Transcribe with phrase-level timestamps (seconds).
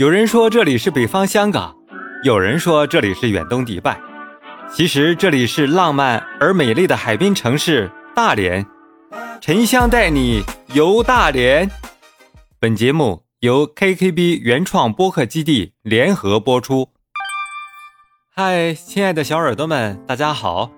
[0.00, 1.76] 有人说这里是北方香港，
[2.24, 4.00] 有人说这里是远东迪拜，
[4.72, 8.64] 其实这里是浪漫而美丽的海滨城市大连。
[9.42, 10.42] 沉香带你
[10.72, 11.70] 游大连。
[12.58, 16.88] 本节目由 KKB 原创播客基地联合播出。
[18.34, 20.70] 嗨，亲爱的小耳朵们，大家好，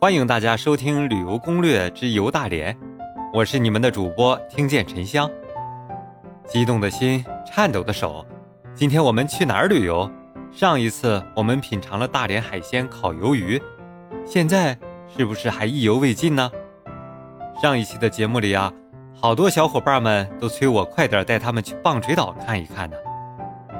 [0.00, 2.72] 欢迎大家收听《旅游攻略之游大连》，
[3.34, 5.30] 我是你们的主播听见沉香。
[6.48, 8.24] 激动的心，颤抖的手。
[8.74, 10.10] 今天我们去哪儿旅游？
[10.50, 13.60] 上一次我们品尝了大连海鲜烤鱿鱼，
[14.24, 14.78] 现在
[15.14, 16.50] 是不是还意犹未尽呢？
[17.60, 18.72] 上一期的节目里啊，
[19.20, 22.96] 好多小伙伴们都催我快点带他们去棒槌岛看一看呢。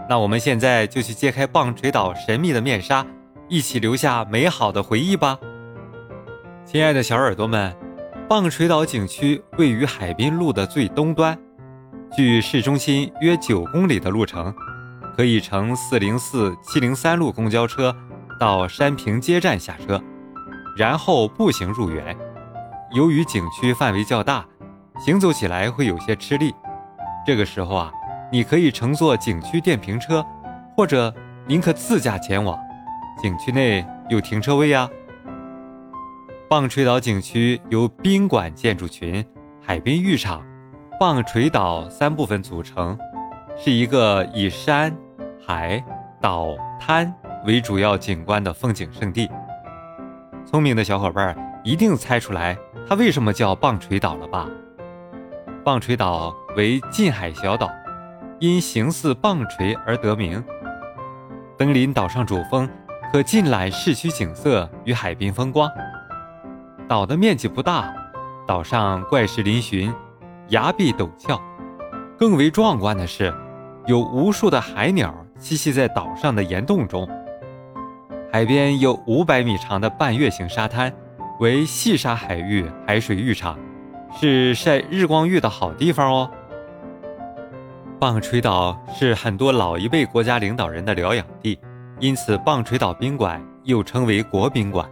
[0.08, 3.06] 那我们现在就去揭开棒槌岛神秘的面纱，
[3.48, 5.38] 一起留下美好的回忆吧。
[6.66, 7.74] 亲爱的小耳朵们，
[8.28, 11.36] 棒槌岛景区位于海滨路的最东端，
[12.14, 14.54] 距市中心约九公里的路程。
[15.16, 17.94] 可以乘四零四七零三路公交车
[18.38, 20.02] 到山坪街站下车，
[20.76, 22.16] 然后步行入园。
[22.92, 24.44] 由于景区范围较大，
[24.98, 26.54] 行走起来会有些吃力。
[27.26, 27.92] 这个时候啊，
[28.32, 30.24] 你可以乘坐景区电瓶车，
[30.76, 31.14] 或者
[31.46, 32.58] 您可自驾前往。
[33.22, 34.88] 景区内有停车位啊。
[36.48, 39.24] 棒槌岛景区由宾馆建筑群、
[39.60, 40.42] 海滨浴场、
[40.98, 42.98] 棒槌岛三部分组成，
[43.62, 44.96] 是一个以山。
[45.46, 45.84] 海、
[46.20, 47.12] 岛、滩
[47.44, 49.28] 为主要景观的风景胜地。
[50.46, 52.56] 聪明的小伙伴一定猜出来，
[52.88, 54.48] 它为什么叫棒槌岛了吧？
[55.62, 57.68] 棒槌岛为近海小岛，
[58.38, 60.42] 因形似棒槌而得名。
[61.58, 62.66] 登临岛上主峰，
[63.12, 65.68] 可尽览市区景色与海滨风光。
[66.88, 67.92] 岛的面积不大，
[68.46, 69.92] 岛上怪石嶙峋，
[70.48, 71.38] 崖壁陡峭。
[72.16, 73.34] 更为壮观的是，
[73.86, 75.14] 有无数的海鸟。
[75.40, 77.08] 栖息在岛上的岩洞中，
[78.30, 80.92] 海边有五百米长的半月形沙滩，
[81.38, 83.58] 为细沙海域海水浴场，
[84.20, 86.30] 是晒日光浴的好地方哦。
[87.98, 91.58] 棒槌岛是很多老一辈国家领导人的疗养地，
[91.98, 94.86] 因此棒槌岛宾馆又称为国宾馆。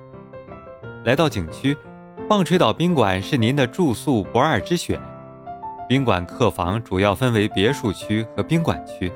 [1.05, 1.77] 来到景区，
[2.27, 4.99] 棒槌岛宾馆是您的住宿不二之选。
[5.88, 9.10] 宾馆客房主要分为别墅区和宾馆区。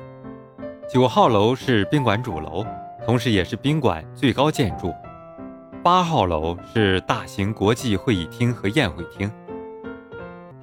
[0.89, 2.65] 九号楼是宾馆主楼，
[3.05, 4.91] 同时也是宾馆最高建筑。
[5.83, 9.31] 八号楼是大型国际会议厅和宴会厅，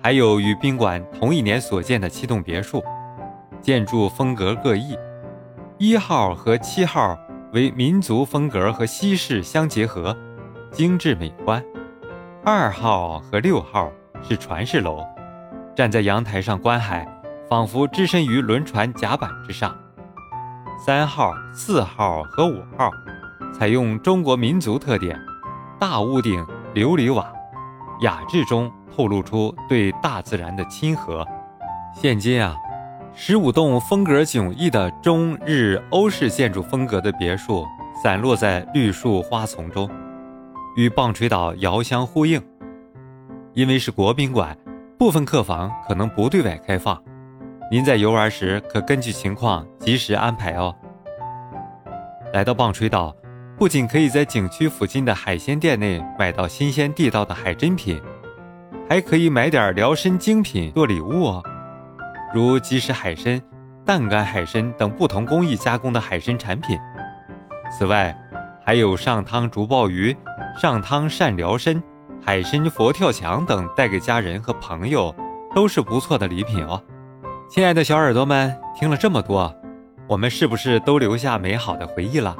[0.02, 2.82] 还有与宾馆同一年所建的七栋别墅，
[3.62, 4.98] 建筑风格各异。
[5.78, 7.16] 一号和七号
[7.52, 10.16] 为民族风格和西式相结合，
[10.72, 11.64] 精致美观。
[12.44, 13.92] 二号和六号
[14.28, 15.04] 是传世楼，
[15.74, 17.06] 站在阳台上观海，
[17.48, 19.76] 仿佛置身于轮船甲板之上。
[20.84, 22.90] 三号、四号和五号
[23.52, 25.18] 采用中国民族特点，
[25.78, 26.44] 大屋顶、
[26.74, 27.32] 琉璃瓦，
[28.02, 31.26] 雅致中透露出对大自然的亲和。
[31.94, 32.56] 现今啊，
[33.14, 37.66] 十五栋风格迥异的中日欧式建筑风格的别墅
[38.02, 39.90] 散落在绿树花丛中，
[40.76, 42.42] 与棒槌岛遥相呼应。
[43.52, 44.56] 因为是国宾馆，
[45.00, 47.02] 部分客房可能不对外开放。
[47.70, 50.76] 您在游玩时可根据情况及时安排哦。
[52.34, 53.16] 来到棒槌岛，
[53.56, 57.98] 不仅可以在景区附近的海鲜店内买到新鲜地道的海珍品，
[58.90, 61.42] 还可以买点辽参精品做礼物哦，
[62.34, 63.40] 如即食海参、
[63.86, 66.78] 淡干海参等不同工艺加工的海参产品。
[67.72, 68.14] 此外，
[68.62, 70.14] 还有上汤竹鲍鱼、
[70.60, 71.82] 上汤鳝辽参、
[72.22, 75.14] 海参佛跳墙等，带给家人和朋友
[75.54, 76.82] 都是不错的礼品哦。
[77.48, 79.52] 亲爱的小耳朵们，听了这么多，
[80.06, 82.36] 我们是不是都留下美好的回忆了？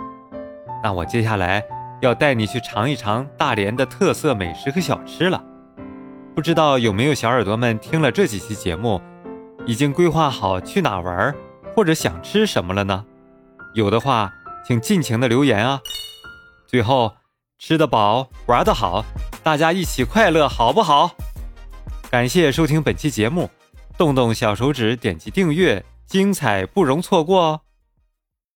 [0.82, 1.64] 那我接下来
[2.00, 5.42] 要带你去尝一尝大连的特色美食和小吃了。
[6.34, 9.00] 不知道有没有小耳朵们听了这几期节目，
[9.66, 11.34] 已经规划好去哪玩
[11.74, 13.04] 或者想吃什么了呢？
[13.74, 14.32] 有的话，
[14.64, 15.80] 请尽情的留言啊！
[16.66, 17.14] 最后，
[17.58, 19.04] 吃得饱，玩得好，
[19.42, 21.14] 大家一起快乐，好不好？
[22.10, 23.48] 感谢收听本期节目。
[23.96, 27.60] 动动小手指，点击订阅，精彩不容错过哦！